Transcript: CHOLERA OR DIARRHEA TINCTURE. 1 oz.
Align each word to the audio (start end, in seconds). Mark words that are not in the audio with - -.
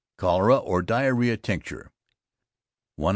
CHOLERA 0.19 0.57
OR 0.57 0.81
DIARRHEA 0.81 1.37
TINCTURE. 1.43 1.91
1 2.95 3.05
oz. 3.05 3.09